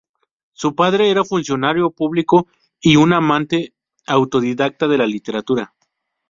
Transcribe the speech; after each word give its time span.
Su 0.53 0.73
padre 0.73 1.11
era 1.11 1.23
funcionario 1.23 1.91
público 1.91 2.47
y 2.79 2.95
un 2.95 3.13
amante 3.13 3.75
autodidacta 4.07 4.87
de 4.87 4.97
la 4.97 5.05
literatura. 5.05 5.75